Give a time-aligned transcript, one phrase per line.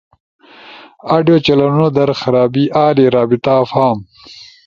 [1.15, 3.99] آڈیو چلؤنو در خرابی آلی، رابطہ فارم